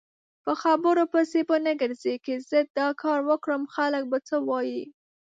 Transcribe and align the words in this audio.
په 0.43 0.53
خبرو 0.61 1.03
پسې 1.13 1.39
به 1.47 1.55
نه 1.65 1.71
ګرځی 1.81 2.15
که 2.25 2.33
زه 2.49 2.59
داکاروکړم 2.77 3.63
خلک 3.75 4.03
به 4.11 4.17
څه 4.27 4.35
وایي؟ 4.47 4.83